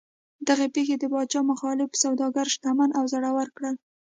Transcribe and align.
دغې 0.47 0.67
پېښې 0.75 0.95
د 0.99 1.03
پاچا 1.13 1.41
مخالف 1.51 1.89
سوداګر 2.03 2.45
شتمن 2.53 2.89
او 2.99 3.03
زړور 3.13 3.47
کړل. 3.57 3.75